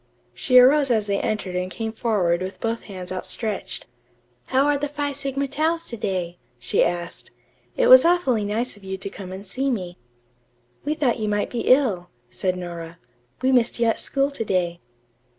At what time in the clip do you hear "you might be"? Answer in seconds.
11.19-11.67